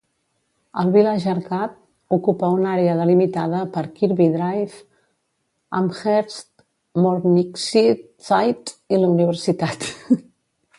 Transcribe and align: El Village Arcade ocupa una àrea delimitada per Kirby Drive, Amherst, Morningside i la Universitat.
El 0.83 0.87
Village 0.93 1.27
Arcade 1.33 2.15
ocupa 2.17 2.49
una 2.55 2.71
àrea 2.77 2.95
delimitada 3.01 3.59
per 3.75 3.83
Kirby 3.99 4.27
Drive, 4.37 4.81
Amherst, 5.83 6.51
Morningside 7.07 8.77
i 8.97 9.05
la 9.05 9.15
Universitat. 9.15 9.91